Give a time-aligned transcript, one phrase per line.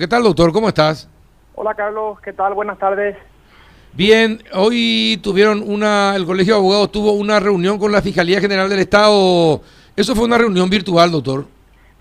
[0.00, 0.52] ¿Qué tal, doctor?
[0.52, 1.10] ¿Cómo estás?
[1.56, 2.20] Hola, Carlos.
[2.20, 2.54] ¿Qué tal?
[2.54, 3.16] Buenas tardes.
[3.94, 8.68] Bien, hoy tuvieron una, el Colegio de Abogados tuvo una reunión con la Fiscalía General
[8.68, 9.60] del Estado.
[9.96, 11.46] Eso fue una reunión virtual, doctor.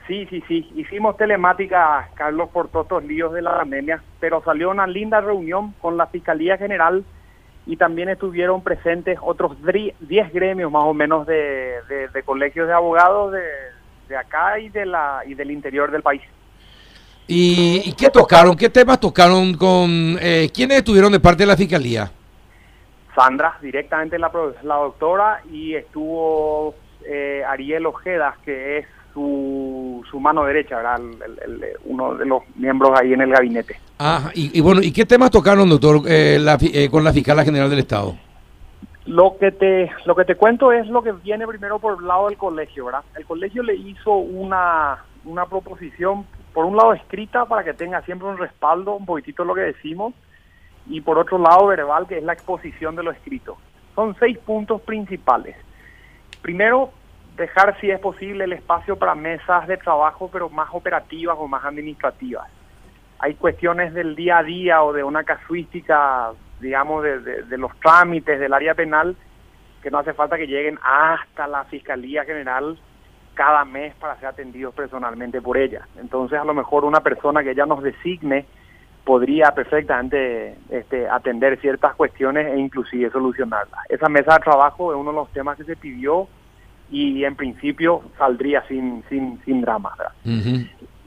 [0.06, 0.72] Sí, sí, sí.
[0.76, 5.74] Hicimos telemática, Carlos, por todos los líos de la pandemia, pero salió una linda reunión
[5.82, 7.04] con la Fiscalía General
[7.66, 11.80] y también estuvieron presentes otros 10 gremios más o menos de,
[12.14, 13.42] de, colegios de abogados de,
[14.08, 16.22] de acá y, de la, y del interior del país.
[17.28, 18.56] ¿Y, qué tocaron?
[18.56, 20.18] ¿Qué temas tocaron con...
[20.22, 22.10] Eh, ¿Quiénes estuvieron de parte de la Fiscalía?
[23.14, 24.32] Sandra, directamente la,
[24.64, 26.76] la doctora, y estuvo
[27.06, 31.02] eh, Ariel Ojeda, que es su, su mano derecha, ¿verdad?
[31.86, 33.80] uno de los miembros ahí en el gabinete.
[33.98, 36.40] Ah, y, bueno, ¿y qué temas tocaron, doctor, eh,
[36.74, 38.16] eh, con la Fiscala General del Estado?
[39.08, 42.28] Lo que te lo que te cuento es lo que viene primero por el lado
[42.28, 43.04] del colegio, ¿verdad?
[43.16, 46.26] El colegio le hizo una, una proposición
[46.58, 50.16] por un lado escrita para que tenga siempre un respaldo, un poquitito lo que decimos,
[50.88, 53.60] y por otro lado verbal, que es la exposición de lo escrito.
[53.94, 55.56] Son seis puntos principales.
[56.42, 56.90] Primero,
[57.36, 61.64] dejar si es posible el espacio para mesas de trabajo, pero más operativas o más
[61.64, 62.50] administrativas.
[63.20, 68.40] Hay cuestiones del día a día o de una casuística, digamos, de, de los trámites
[68.40, 69.16] del área penal,
[69.84, 72.80] que no hace falta que lleguen hasta la Fiscalía General
[73.38, 75.88] cada mes para ser atendidos personalmente por ella.
[76.00, 78.46] Entonces, a lo mejor una persona que ella nos designe
[79.06, 83.80] podría perfectamente este, atender ciertas cuestiones e inclusive solucionarlas.
[83.88, 86.28] Esa mesa de trabajo es uno de los temas que se pidió
[86.90, 89.94] y en principio saldría sin, sin, sin drama.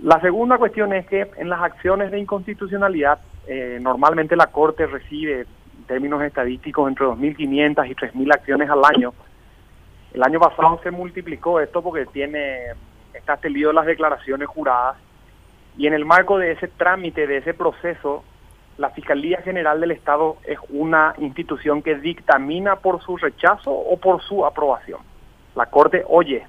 [0.03, 5.41] La segunda cuestión es que en las acciones de inconstitucionalidad, eh, normalmente la Corte recibe,
[5.41, 9.13] en términos estadísticos, entre 2.500 y 3.000 acciones al año
[10.13, 12.73] el año pasado se multiplicó esto porque tiene
[13.15, 14.97] está tenido las declaraciones juradas
[15.77, 18.25] y en el marco de ese trámite, de ese proceso,
[18.79, 24.23] la Fiscalía General del Estado es una institución que dictamina por su rechazo o por
[24.23, 25.01] su aprobación.
[25.55, 26.47] La Corte oye,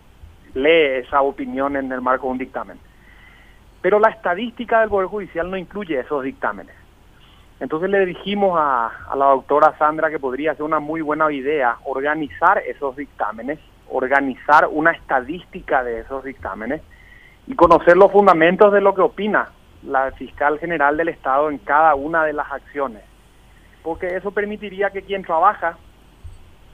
[0.54, 2.80] lee esa opinión en el marco de un dictamen.
[3.82, 6.76] Pero la estadística del Poder Judicial no incluye esos dictámenes.
[7.62, 12.58] Entonces le dijimos a, la doctora Sandra que podría ser una muy buena idea organizar
[12.58, 16.82] esos dictámenes, organizar una estadística de esos dictámenes
[17.46, 19.50] y conocer los fundamentos de lo que opina
[19.84, 23.04] la fiscal general del Estado en cada una de las acciones.
[23.84, 25.78] Porque eso permitiría que quien trabaja,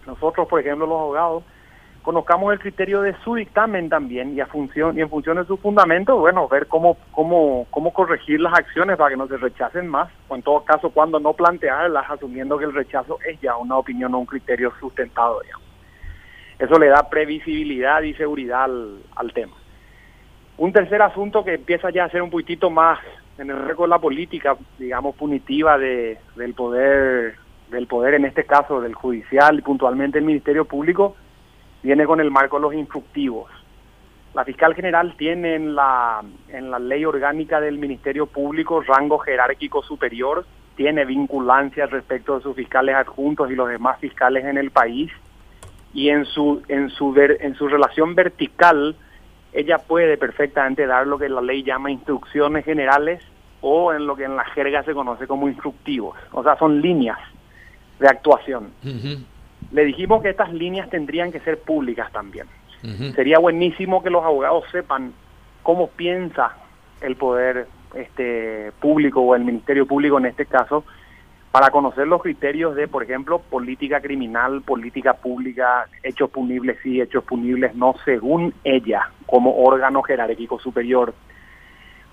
[0.05, 1.43] nosotros por ejemplo los abogados,
[2.07, 5.57] conozcamos el criterio de su dictamen también y, a función, y en función de su
[5.57, 10.09] fundamento, bueno, ver cómo, cómo, cómo corregir las acciones para que no se rechacen más,
[10.29, 14.16] o en todo caso cuando no plantearlas, asumiendo que el rechazo es ya una opinión
[14.16, 15.67] o un criterio sustentado, digamos.
[16.57, 19.57] Eso le da previsibilidad y seguridad al, al tema.
[20.56, 23.00] Un tercer asunto que empieza ya a ser un poquitito más
[23.38, 27.35] en el récord de la política, digamos, punitiva de, del poder,
[27.69, 31.17] del poder en este caso del judicial y puntualmente el Ministerio Público,
[31.87, 33.49] viene con el marco de los instructivos.
[34.33, 39.81] La fiscal general tiene en la, en la ley orgánica del Ministerio Público rango jerárquico
[39.83, 45.09] superior, tiene vinculancia respecto de sus fiscales adjuntos y los demás fiscales en el país.
[45.93, 48.97] Y en su en su en su relación vertical
[49.53, 53.23] ella puede perfectamente dar lo que la ley llama instrucciones generales
[53.61, 57.17] o en lo que en la jerga se conoce como instructivos, o sea, son líneas
[57.97, 58.71] de actuación
[59.72, 62.47] le dijimos que estas líneas tendrían que ser públicas también.
[63.16, 65.11] Sería buenísimo que los abogados sepan
[65.63, 66.55] cómo piensa
[67.01, 70.85] el poder este público o el ministerio público en este caso
[71.51, 77.23] para conocer los criterios de, por ejemplo, política criminal, política pública, hechos punibles sí, hechos
[77.23, 81.13] punibles no, según ella, como órgano jerárquico superior.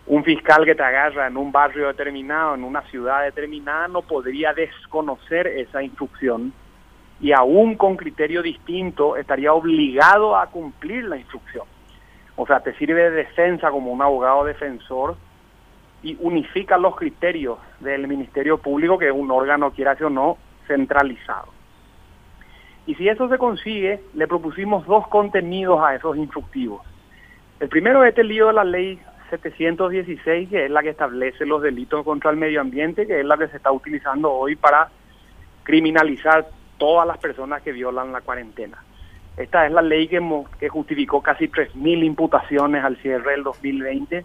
[0.07, 4.55] Un fiscal que te agarra en un barrio determinado, en una ciudad determinada, no podría
[4.55, 6.53] desconocer esa instrucción
[7.21, 11.67] y aún con criterio distinto estaría obligado a cumplir la instrucción.
[12.37, 15.17] O sea, te sirve de defensa como un abogado defensor
[16.03, 20.37] y unifica los criterios del Ministerio Público, que es un órgano, quiera o no,
[20.67, 21.49] centralizado.
[22.87, 26.83] Y si eso se consigue, le propusimos dos contenidos a esos instructivos.
[27.61, 28.99] El primero es este lío de la ley
[29.31, 33.39] 716, que es la que establece los delitos contra el medio ambiente, que es la
[33.39, 34.91] que se está utilizando hoy para
[35.63, 36.47] criminalizar
[36.79, 38.79] todas las personas que violan la cuarentena.
[39.37, 44.25] Esta es la ley que, justificó casi 3.000 imputaciones al cierre del 2020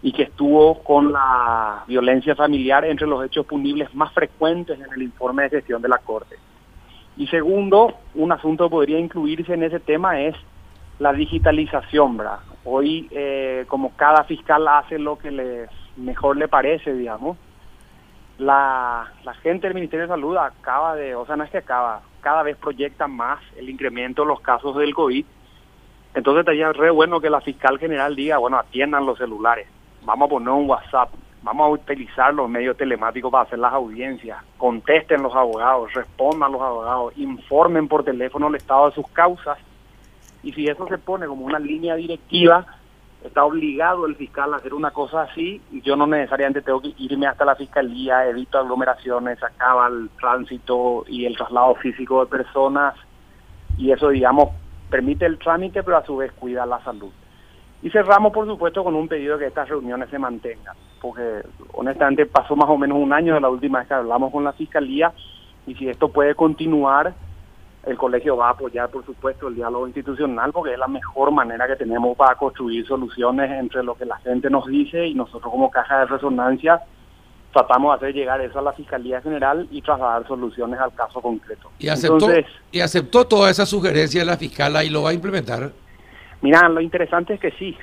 [0.00, 5.02] y que estuvo con la violencia familiar entre los hechos punibles más frecuentes en el
[5.02, 6.36] informe de gestión de la Corte.
[7.16, 10.36] Y segundo, un asunto que podría incluirse en ese tema es
[10.98, 12.38] la digitalización, ¿verdad?
[12.64, 17.36] Hoy, eh, como cada fiscal hace lo que les, mejor le parece, digamos.
[18.38, 22.02] La, la gente del Ministerio de Salud acaba de, o sea, no es que acaba,
[22.20, 25.24] cada vez proyecta más el incremento de los casos del COVID.
[26.14, 29.68] Entonces estaría re bueno que la fiscal general diga, bueno, atiendan los celulares,
[30.04, 31.10] vamos a poner un WhatsApp,
[31.42, 36.62] vamos a utilizar los medios telemáticos para hacer las audiencias, contesten los abogados, respondan los
[36.62, 39.58] abogados, informen por teléfono el estado de sus causas.
[40.42, 42.66] Y si eso se pone como una línea directiva,
[43.24, 47.26] está obligado el fiscal a hacer una cosa así yo no necesariamente tengo que irme
[47.26, 52.94] hasta la fiscalía, evito aglomeraciones, acaba el tránsito y el traslado físico de personas
[53.76, 54.50] y eso digamos
[54.88, 57.10] permite el trámite pero a su vez cuida la salud.
[57.80, 61.42] Y cerramos, por supuesto, con un pedido de que estas reuniones se mantengan, porque
[61.74, 64.52] honestamente pasó más o menos un año de la última vez que hablamos con la
[64.52, 65.12] Fiscalía
[65.64, 67.14] y si esto puede continuar,
[67.84, 71.66] el colegio va a apoyar, por supuesto, el diálogo institucional porque es la mejor manera
[71.66, 75.70] que tenemos para construir soluciones entre lo que la gente nos dice y nosotros como
[75.70, 76.82] caja de resonancia
[77.52, 81.70] tratamos de hacer llegar eso a la Fiscalía General y trasladar soluciones al caso concreto.
[81.78, 82.28] ¿Y aceptó,
[82.70, 85.70] ¿y aceptó toda esa sugerencia de la fiscal y lo va a implementar?
[86.42, 87.76] Mira, lo interesante es que sí.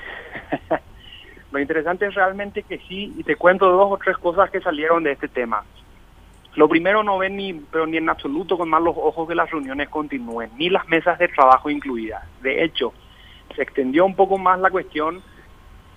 [1.52, 5.04] lo interesante es realmente que sí, y te cuento dos o tres cosas que salieron
[5.04, 5.64] de este tema.
[6.56, 9.90] Lo primero, no ven ni, pero ni en absoluto con malos ojos que las reuniones
[9.90, 12.24] continúen, ni las mesas de trabajo incluidas.
[12.42, 12.94] De hecho,
[13.56, 15.22] se extendió un poco más la cuestión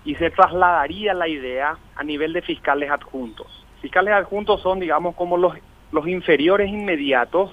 [0.04, 3.46] y se trasladaría la idea a nivel de fiscales adjuntos.
[3.80, 5.54] Fiscales adjuntos son, digamos, como los,
[5.92, 7.52] los inferiores inmediatos,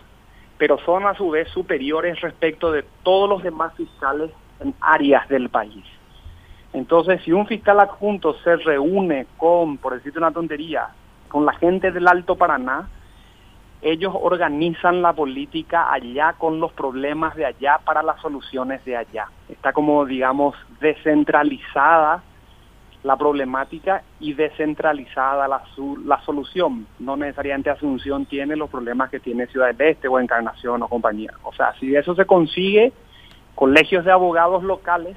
[0.57, 5.49] pero son a su vez superiores respecto de todos los demás fiscales en áreas del
[5.49, 5.83] país.
[6.73, 10.89] Entonces, si un fiscal adjunto se reúne con, por decirte una tontería,
[11.27, 12.89] con la gente del Alto Paraná,
[13.81, 19.27] ellos organizan la política allá con los problemas de allá para las soluciones de allá.
[19.49, 22.23] Está como, digamos, descentralizada
[23.03, 25.61] la problemática y descentralizada la,
[26.05, 26.87] la solución.
[26.97, 31.31] No necesariamente Asunción tiene los problemas que tiene Ciudad del Este o Encarnación o compañía.
[31.43, 32.93] O sea, si eso se consigue,
[33.53, 35.15] colegios de abogados locales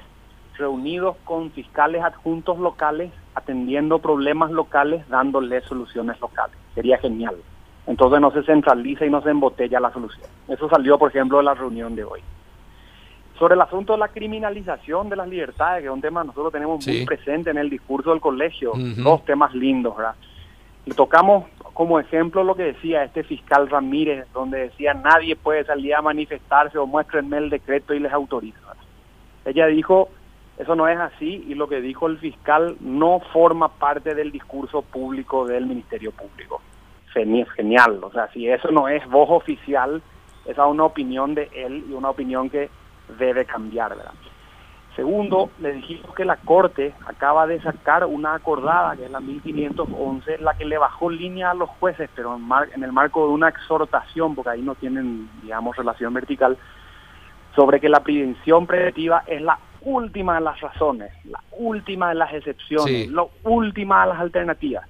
[0.59, 6.55] reunidos con fiscales adjuntos locales, atendiendo problemas locales, dándole soluciones locales.
[6.75, 7.37] Sería genial.
[7.89, 10.27] Entonces no se centraliza y no se embotella la solución.
[10.47, 12.21] Eso salió, por ejemplo, de la reunión de hoy.
[13.39, 16.53] Sobre el asunto de la criminalización de las libertades, que es un tema que nosotros
[16.53, 20.13] tenemos muy presente en el discurso del colegio, dos temas lindos, ¿verdad?
[20.85, 25.95] Le tocamos como ejemplo lo que decía este fiscal Ramírez, donde decía nadie puede salir
[25.95, 28.59] a manifestarse o muéstrenme el decreto y les autorizo.
[29.45, 30.09] Ella dijo,
[30.59, 34.83] eso no es así y lo que dijo el fiscal no forma parte del discurso
[34.83, 36.61] público del Ministerio Público.
[37.13, 40.01] Genial, o sea, si eso no es voz oficial,
[40.45, 42.69] esa es una opinión de él y una opinión que
[43.17, 44.13] debe cambiar, ¿verdad?
[44.95, 50.39] Segundo, le dijimos que la Corte acaba de sacar una acordada, que es la 1511,
[50.39, 54.35] la que le bajó línea a los jueces, pero en, el marco de una exhortación,
[54.35, 56.57] porque ahí no tienen, digamos, relación vertical,
[57.55, 62.33] sobre que la prevención preventiva es la última de las razones, la última de las
[62.33, 64.85] excepciones, la última de las alternativas.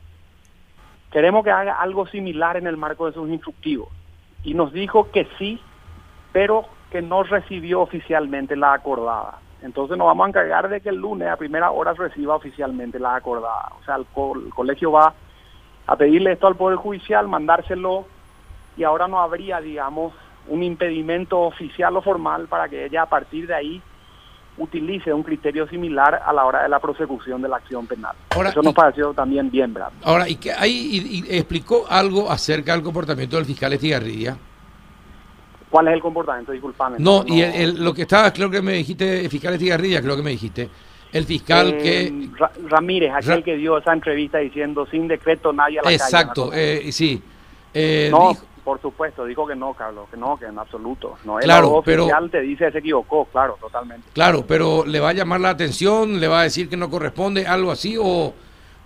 [1.11, 3.89] Queremos que haga algo similar en el marco de sus instructivos.
[4.43, 5.59] Y nos dijo que sí,
[6.31, 9.39] pero que no recibió oficialmente la acordada.
[9.61, 13.15] Entonces nos vamos a encargar de que el lunes a primera hora reciba oficialmente la
[13.15, 13.71] acordada.
[13.81, 14.05] O sea, el,
[14.53, 15.13] colegio va
[15.85, 18.05] a pedirle esto al Poder Judicial, mandárselo
[18.77, 20.13] y ahora no habría, digamos,
[20.47, 23.81] un impedimento oficial o formal para que ella a partir de ahí
[24.59, 28.15] utilice un criterio similar a la hora de la prosecución de la acción penal.
[28.29, 29.91] Eso nos pareció también bien, ¿verdad?
[30.03, 34.37] Ahora, ¿y, que ahí explicó algo acerca del comportamiento del fiscal Estigarribia?
[35.69, 36.51] ¿Cuál es el comportamiento?
[36.51, 36.97] Disculpame.
[36.99, 37.43] No, y
[37.77, 40.69] lo que estaba, creo que me dijiste, fiscal Estigarribia, creo que me dijiste.
[41.11, 42.29] El fiscal eh, que...
[42.67, 47.21] Ramírez, aquel que dio esa entrevista diciendo sin decreto nadie a la Exacto, eh, sí.
[47.73, 48.35] Eh, no,
[48.69, 51.17] por supuesto, dijo que no, Carlos, que no, que en absoluto.
[51.25, 54.07] No, claro, pero oficial te dice se equivocó, claro, totalmente.
[54.13, 56.19] Claro, pero ¿le va a llamar la atención?
[56.19, 57.47] ¿Le va a decir que no corresponde?
[57.47, 57.97] ¿Algo así?
[57.99, 58.31] ¿O,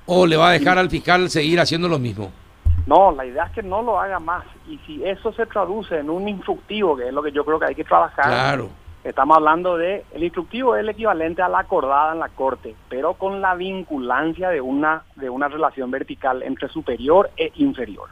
[0.05, 2.31] o le va a dejar al fiscal seguir haciendo lo mismo?
[2.87, 4.45] No, la idea es que no lo haga más.
[4.69, 7.65] Y si eso se traduce en un instructivo, que es lo que yo creo que
[7.65, 8.69] hay que trabajar, claro.
[9.03, 13.15] estamos hablando de, el instructivo es el equivalente a la acordada en la corte, pero
[13.15, 18.07] con la vinculancia de una, de una relación vertical entre superior e inferior.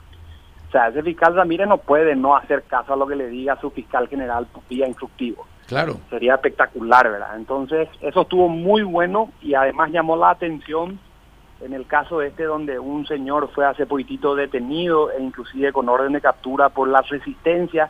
[0.71, 3.59] O sea, ese fiscal Ramírez no puede no hacer caso a lo que le diga
[3.59, 5.45] su fiscal general vía instructivo.
[5.67, 5.97] Claro.
[6.09, 7.35] Sería espectacular, ¿verdad?
[7.35, 10.97] Entonces, eso estuvo muy bueno y además llamó la atención
[11.59, 16.13] en el caso este donde un señor fue hace poquitito detenido e inclusive con orden
[16.13, 17.89] de captura por la resistencia,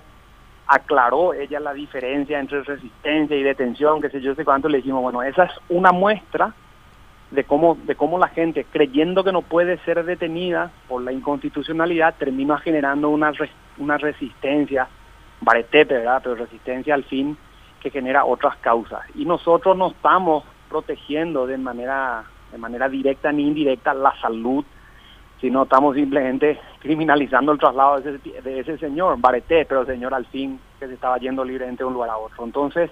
[0.65, 5.03] aclaró ella la diferencia entre resistencia y detención, que sé yo sé cuánto, le dijimos,
[5.03, 6.51] bueno, esa es una muestra
[7.31, 12.15] de cómo, de cómo la gente, creyendo que no puede ser detenida por la inconstitucionalidad,
[12.17, 13.31] termina generando una,
[13.77, 14.87] una resistencia,
[15.39, 16.21] baretepe, ¿verdad?
[16.23, 17.37] Pero resistencia al fin
[17.81, 19.01] que genera otras causas.
[19.15, 24.63] Y nosotros no estamos protegiendo de manera, de manera directa ni indirecta la salud,
[25.39, 30.25] sino estamos simplemente criminalizando el traslado de ese, de ese señor, Bareté, pero señor al
[30.27, 32.43] fin que se estaba yendo libremente de un lugar a otro.
[32.43, 32.91] Entonces,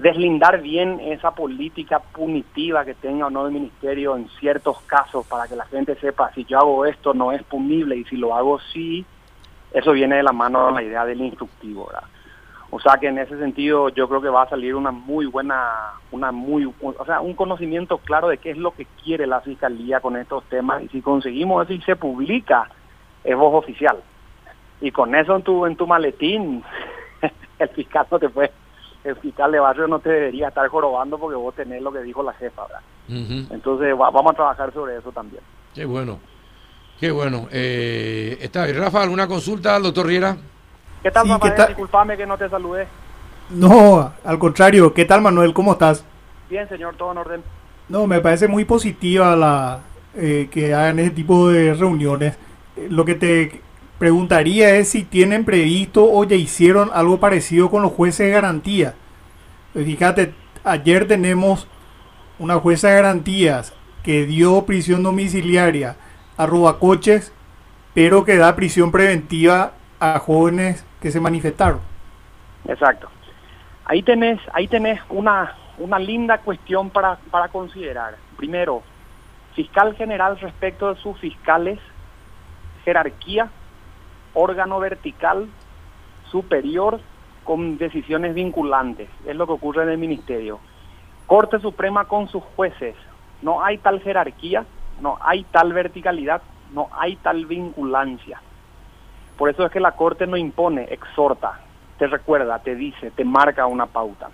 [0.00, 5.46] deslindar bien esa política punitiva que tenga o no el ministerio en ciertos casos para
[5.46, 8.58] que la gente sepa si yo hago esto no es punible y si lo hago
[8.72, 9.04] sí,
[9.72, 11.90] eso viene de la mano de la idea del instructivo.
[12.70, 15.70] O sea que en ese sentido yo creo que va a salir una muy buena,
[16.12, 20.00] una muy, o sea, un conocimiento claro de qué es lo que quiere la fiscalía
[20.00, 22.70] con estos temas y si conseguimos eso y se publica,
[23.22, 23.98] es voz oficial.
[24.80, 26.64] Y con eso en tu, en tu maletín,
[27.58, 28.50] el fiscal no te puede
[29.04, 32.22] el fiscal de barrio no te debería estar jorobando porque vos tenés lo que dijo
[32.22, 32.80] la jefa, ¿verdad?
[33.50, 35.42] Entonces vamos a trabajar sobre eso también.
[35.74, 36.18] Qué bueno,
[36.98, 37.48] qué bueno.
[37.50, 40.36] Eh, está Rafa, ¿alguna consulta al doctor Riera?
[41.02, 41.32] ¿Qué tal, sí,
[41.68, 42.86] Disculpame que no te saludé.
[43.50, 44.92] No, al contrario.
[44.92, 45.52] ¿Qué tal, Manuel?
[45.52, 46.04] ¿Cómo estás?
[46.48, 47.42] Bien, señor, todo en orden.
[47.88, 49.80] No, me parece muy positiva la
[50.14, 52.36] eh, que hagan ese tipo de reuniones.
[52.76, 53.62] Eh, lo que te
[54.00, 58.94] preguntaría es si tienen previsto o ya hicieron algo parecido con los jueces de garantía.
[59.74, 60.32] Pues fíjate,
[60.64, 61.68] ayer tenemos
[62.38, 65.96] una jueza de garantías que dio prisión domiciliaria
[66.38, 67.30] a robacoches,
[67.92, 71.80] pero que da prisión preventiva a jóvenes que se manifestaron.
[72.66, 73.10] Exacto.
[73.84, 78.16] Ahí tenés, ahí tenés una, una linda cuestión para, para considerar.
[78.38, 78.82] Primero,
[79.54, 81.78] fiscal general respecto de sus fiscales,
[82.82, 83.50] jerarquía
[84.34, 85.48] órgano vertical
[86.30, 87.00] superior
[87.44, 89.08] con decisiones vinculantes.
[89.26, 90.60] Es lo que ocurre en el ministerio.
[91.26, 92.94] Corte Suprema con sus jueces.
[93.42, 94.64] No hay tal jerarquía,
[95.00, 98.40] no hay tal verticalidad, no hay tal vinculancia.
[99.36, 101.60] Por eso es que la Corte no impone, exhorta,
[101.98, 104.28] te recuerda, te dice, te marca una pauta.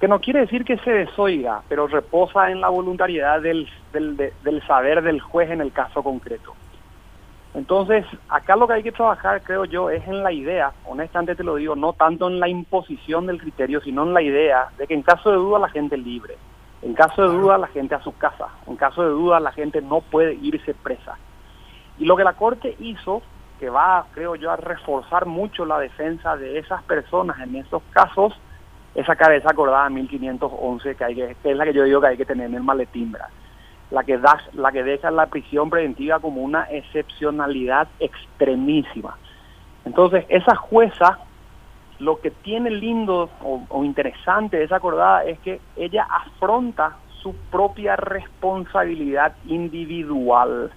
[0.00, 4.66] Que no quiere decir que se desoiga, pero reposa en la voluntariedad del, del, del
[4.66, 6.54] saber del juez en el caso concreto.
[7.54, 11.44] Entonces, acá lo que hay que trabajar, creo yo, es en la idea, honestamente te
[11.44, 14.94] lo digo, no tanto en la imposición del criterio, sino en la idea de que
[14.94, 16.36] en caso de duda la gente libre,
[16.82, 19.80] en caso de duda la gente a su casa, en caso de duda la gente
[19.80, 21.16] no puede irse presa.
[21.98, 23.22] Y lo que la Corte hizo,
[23.58, 28.34] que va, creo yo, a reforzar mucho la defensa de esas personas en esos casos,
[28.94, 32.16] es sacar esa acordada 1511, que, hay que, es la que yo digo que hay
[32.16, 33.16] que tener en el maletín,
[33.90, 34.18] la que,
[34.54, 39.16] la que deja la prisión preventiva como una excepcionalidad extremísima.
[39.84, 41.18] Entonces, esa jueza,
[41.98, 47.96] lo que tiene lindo o, interesante de esa acordada es que ella afronta su propia
[47.96, 50.70] responsabilidad individual.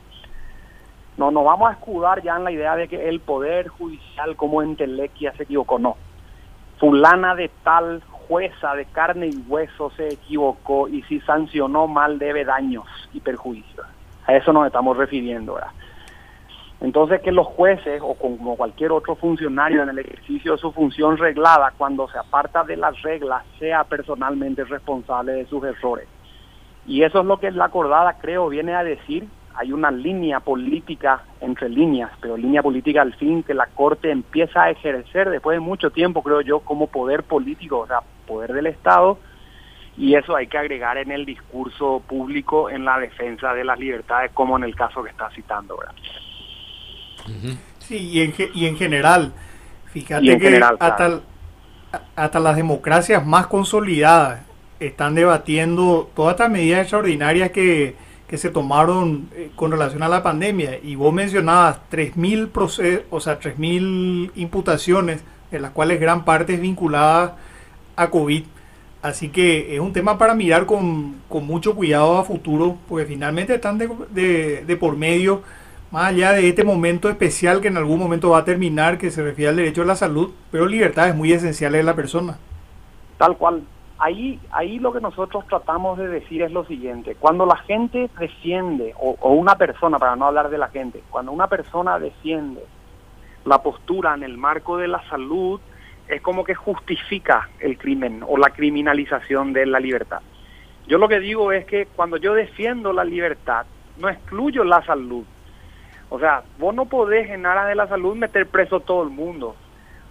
[1.18, 4.62] No nos vamos a escudar ya en la idea de que el Poder Judicial como
[4.62, 5.98] entelequia se equivocó, no.
[6.80, 8.02] Fulana de tal
[8.32, 13.86] jueza de carne y hueso se equivocó y si sancionó mal debe daños y perjuicios.
[14.26, 15.56] A eso nos estamos refiriendo.
[15.56, 15.72] ¿verdad?
[16.80, 21.18] Entonces que los jueces o como cualquier otro funcionario en el ejercicio de su función
[21.18, 26.08] reglada, cuando se aparta de las reglas, sea personalmente responsable de sus errores.
[26.88, 31.24] Y eso es lo que la acordada, creo, viene a decir hay una línea política
[31.40, 35.60] entre líneas, pero línea política al fin que la Corte empieza a ejercer después de
[35.60, 39.18] mucho tiempo, creo yo, como poder político, o sea, poder del Estado,
[39.98, 44.32] y eso hay que agregar en el discurso público en la defensa de las libertades,
[44.34, 45.78] como en el caso que está citando.
[45.78, 45.96] ¿verdad?
[47.80, 49.34] Sí, y en, y en general,
[49.92, 51.20] fíjate que hasta,
[52.16, 54.42] hasta las democracias más consolidadas
[54.80, 57.96] están debatiendo todas estas medidas extraordinarias que
[58.32, 63.20] que se tomaron eh, con relación a la pandemia y vos mencionabas 3.000 procesos, o
[63.20, 65.22] sea, 3.000 imputaciones,
[65.52, 67.36] de las cuales gran parte es vinculada
[67.98, 68.46] a COVID.
[69.02, 73.78] Así que es un tema para mirar con, mucho cuidado a futuro, porque finalmente están
[73.78, 75.42] de, de, por medio,
[75.92, 79.22] más allá de este momento especial que en algún momento va a terminar, que se
[79.22, 82.38] refiere al derecho a la salud, pero libertades muy esenciales de la persona.
[83.18, 83.64] Tal cual,
[84.02, 88.94] ahí, ahí lo que nosotros tratamos de decir es lo siguiente, cuando la gente defiende,
[89.00, 92.66] o, una persona, para no hablar de la gente, cuando una persona defiende
[93.46, 95.62] la postura en el marco de la salud,
[96.08, 100.22] es como que justifica el crimen o la criminalización de la libertad.
[100.88, 103.66] Yo lo que digo es que cuando yo defiendo la libertad,
[104.00, 105.24] no excluyo la salud.
[106.10, 109.10] O sea, vos no podés en aras de la salud meter preso a todo el
[109.10, 109.56] mundo.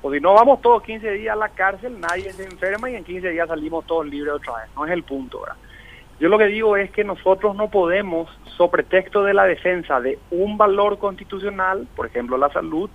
[0.03, 3.05] O si no vamos todos 15 días a la cárcel, nadie se enferma y en
[3.05, 4.71] 15 días salimos todos libres otra vez.
[4.75, 5.57] No es el punto, ¿verdad?
[6.21, 10.19] Yo lo que digo es que nosotros no podemos, sobre pretexto de la defensa de
[10.31, 12.91] un valor constitucional, por ejemplo la salud,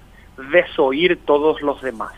[0.52, 2.14] desoír todos los demás.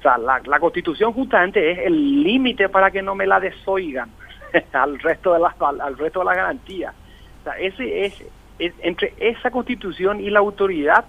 [0.00, 4.10] O sea, la, constitución justamente es el límite para que no me la desoigan
[4.72, 6.94] al resto de las al resto de las garantías.
[7.40, 8.24] O sea, ese es,
[8.58, 11.04] entre esa constitución y la autoridad,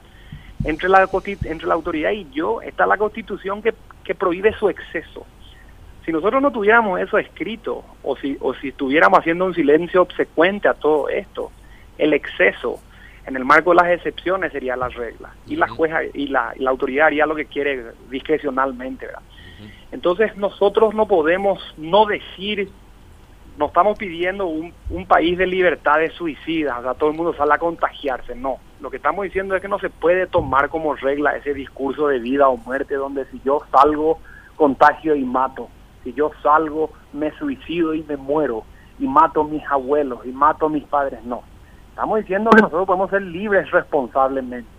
[0.68, 1.10] entre la
[1.46, 5.26] entre la autoridad y yo está la constitución que, que prohíbe su exceso
[6.08, 10.70] si nosotros no tuviéramos eso escrito o si, o si estuviéramos haciendo un silencio obsecuente
[10.70, 11.52] a todo esto,
[11.98, 12.80] el exceso
[13.26, 17.08] en el marco de las excepciones sería la regla y la jueza y la, autoridad
[17.08, 19.06] haría lo que quiere discrecionalmente.
[19.06, 19.22] ¿verdad?
[19.92, 22.70] Entonces nosotros no podemos no decir,
[23.58, 27.34] no estamos pidiendo un, un país de libertad de suicidas, o sea, todo el mundo
[27.34, 28.60] sale a contagiarse, no.
[28.80, 32.20] Lo que estamos diciendo es que no se puede tomar como regla ese discurso de
[32.20, 34.20] vida o muerte donde si yo salgo,
[34.56, 35.70] contagio y mato
[36.08, 38.64] si yo salgo, me suicido y me muero
[38.98, 41.22] y mato mis abuelos y mato mis padres.
[41.26, 41.44] No.
[41.90, 44.70] Estamos diciendo que nosotros podemos ser libres responsablemente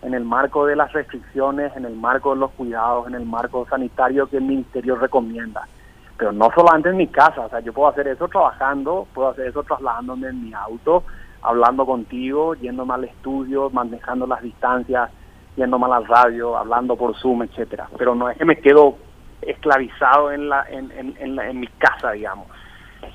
[0.00, 3.66] en el marco de las restricciones, en el marco de los cuidados, en el marco
[3.68, 5.68] sanitario que el ministerio recomienda.
[6.16, 9.48] Pero no solamente en mi casa, o sea, yo puedo hacer eso trabajando, puedo hacer
[9.48, 11.04] eso trasladándome en mi auto,
[11.42, 15.10] hablando contigo, yéndome al estudio, manejando las distancias,
[15.56, 17.88] yéndome a la radio, hablando por Zoom, etcétera.
[17.96, 18.96] Pero no es que me quedo
[19.42, 22.46] esclavizado en, la, en, en, en, mi casa, digamos.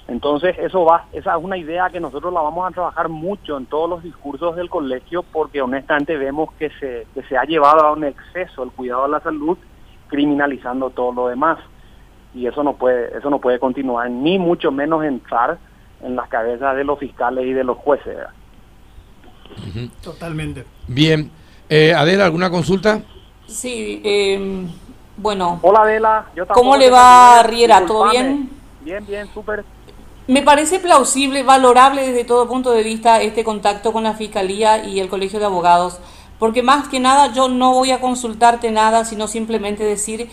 [0.07, 3.67] Entonces, eso va, esa es una idea que nosotros la vamos a trabajar mucho en
[3.67, 7.91] todos los discursos del colegio porque honestamente vemos que se, que se ha llevado a
[7.91, 9.57] un exceso el cuidado de la salud
[10.07, 11.59] criminalizando todo lo demás.
[12.33, 15.57] Y eso no puede, eso no puede continuar, ni mucho menos entrar
[16.01, 18.17] en las cabezas de los fiscales y de los jueces.
[20.01, 20.65] Totalmente.
[20.87, 21.31] Bien.
[21.69, 23.01] Eh, Adela, ¿alguna consulta?
[23.47, 24.67] Sí, eh,
[25.17, 25.59] bueno.
[25.61, 26.25] Hola, Adela.
[26.53, 27.85] ¿Cómo le va, Riera?
[27.85, 28.49] ¿Todo bien?
[28.81, 29.63] Bien, bien, súper.
[30.27, 34.99] Me parece plausible, valorable desde todo punto de vista este contacto con la Fiscalía y
[34.99, 35.99] el Colegio de Abogados,
[36.39, 40.29] porque más que nada yo no voy a consultarte nada, sino simplemente decir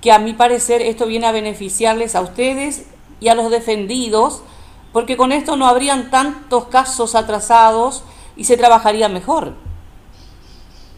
[0.00, 2.86] que a mi parecer esto viene a beneficiarles a ustedes
[3.20, 4.42] y a los defendidos,
[4.94, 8.04] porque con esto no habrían tantos casos atrasados
[8.36, 9.52] y se trabajaría mejor.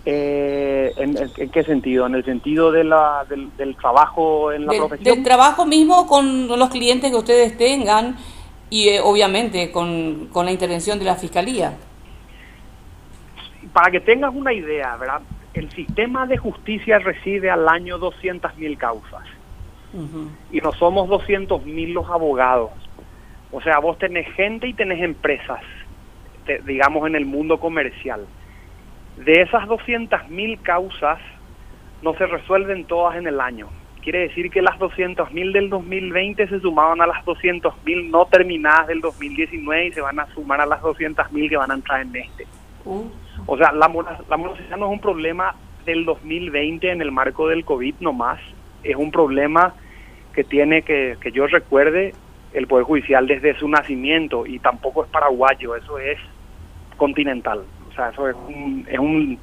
[0.04, 2.06] Eh, ¿en, qué sentido?
[2.06, 5.14] ¿En el sentido de la, del, trabajo en la profesión?
[5.14, 8.16] Del trabajo mismo con los clientes que ustedes tengan
[8.68, 11.78] y eh, obviamente con, la intervención de la Fiscalía.
[13.72, 15.22] Para que tengas una idea, ¿verdad?
[15.54, 19.22] El sistema de justicia recibe al año 200.000 causas
[20.52, 22.72] y no somos 200.000 los abogados.
[23.52, 25.60] O sea, vos tenés gente y tenés empresas,
[26.64, 28.26] digamos, en el mundo comercial
[29.16, 31.18] de esas 200.000 causas,
[32.02, 33.68] no se resuelven todas en el año.
[34.02, 39.00] Quiere decir que las 200.000 del 2020 se sumaban a las 200.000 no terminadas del
[39.00, 42.46] 2019 y se van a sumar a las 200.000 que van a entrar en este.
[42.84, 43.06] Uh.
[43.46, 43.90] O sea, la,
[44.28, 48.38] la morosidad no es un problema del 2020 en el marco del COVID nomás,
[48.84, 49.74] es un problema
[50.34, 52.12] que tiene que, que yo recuerde
[52.56, 56.18] el Poder Judicial desde su nacimiento y tampoco es paraguayo, eso es
[56.96, 57.62] continental.
[57.90, 59.38] O sea, eso es un, es un,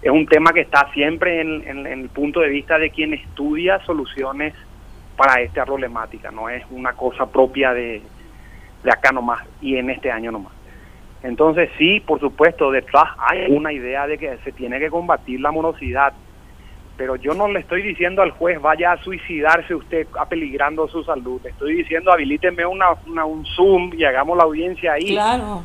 [0.00, 4.54] es un tema que está siempre en, el punto de vista de quien estudia soluciones
[5.18, 8.00] para esta problemática, no es una cosa propia de,
[8.82, 10.54] de acá nomás y en este año nomás.
[11.22, 15.50] Entonces sí, por supuesto, detrás hay una idea de que se tiene que combatir la
[15.50, 16.14] morosidad,
[16.96, 21.40] pero yo no le estoy diciendo al juez vaya a suicidarse usted apeligrando su salud,
[21.42, 25.12] le estoy diciendo habilíteme una, una, un Zoom y hagamos la audiencia ahí.
[25.12, 25.62] Claro.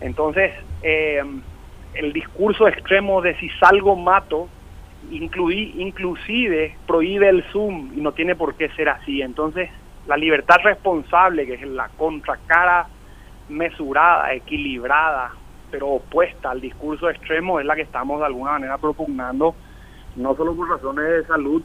[0.00, 1.22] Entonces, eh,
[1.94, 4.48] el discurso extremo de si salgo mato,
[5.10, 9.22] incluí, inclusive prohíbe el Zoom y no tiene por qué ser así.
[9.22, 9.70] Entonces,
[10.06, 12.86] la libertad responsable, que es la contracara
[13.48, 15.32] mesurada, equilibrada,
[15.70, 19.54] pero opuesta al discurso extremo, es la que estamos de alguna manera propugnando,
[20.16, 21.62] no solo por razones de salud,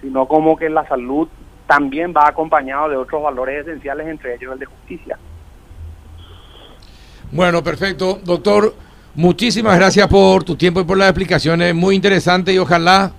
[0.00, 1.28] sino como que la salud
[1.66, 5.18] también va acompañado de otros valores esenciales, entre ellos el de justicia.
[7.30, 8.18] Bueno, perfecto.
[8.24, 8.74] Doctor,
[9.14, 13.12] Muchísimas gracias por tu tiempo y por las explicaciones, muy interesante y ojalá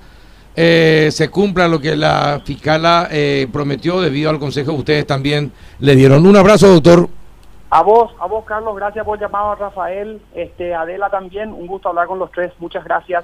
[0.56, 5.52] eh, se cumpla lo que la fiscala eh, prometió debido al consejo que ustedes también
[5.78, 6.26] le dieron.
[6.26, 7.10] Un abrazo, doctor.
[7.70, 11.90] A vos, a vos, Carlos, gracias por llamado a Rafael, este, Adela también, un gusto
[11.90, 13.22] hablar con los tres, muchas gracias.